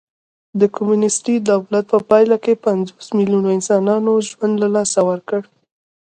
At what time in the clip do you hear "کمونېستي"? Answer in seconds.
0.75-1.35